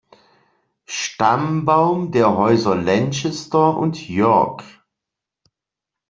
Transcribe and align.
Stammbaum 0.87 2.11
der 2.11 2.35
Häuser 2.35 2.75
Lancaster 2.75 3.77
und 3.77 4.09
York 4.09 4.63